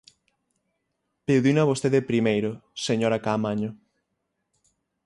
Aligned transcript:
Pediuna 1.27 1.67
vostede 1.71 1.99
primeiro, 2.09 2.51
señora 2.87 3.21
Caamaño. 3.25 3.69